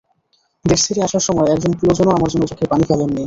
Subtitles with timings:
[0.65, 3.19] দেশ ছেড়ে আসার সময় একজন প্রিয়জনও আমার জন্য চোখের পানি ফেলেননি।